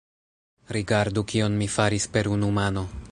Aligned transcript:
Rigardu 0.77 1.23
kion 1.33 1.59
mi 1.59 1.69
faris 1.77 2.09
per 2.17 2.31
unu 2.37 2.51
mano! 2.61 2.87